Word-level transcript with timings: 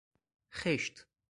خشت 0.51 1.05